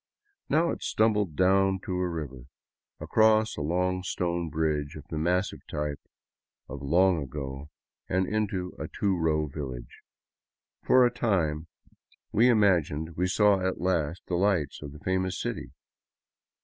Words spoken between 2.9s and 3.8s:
across a